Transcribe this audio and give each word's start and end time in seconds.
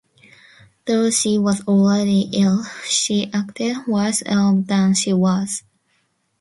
Though 0.87 1.11
she 1.11 1.37
was 1.37 1.61
already 1.67 2.21
ill, 2.33 2.63
she 2.89 3.29
acted 3.31 3.85
worse 3.85 4.23
off 4.25 4.65
than 4.65 4.95
she 4.95 5.13
was. 5.13 5.61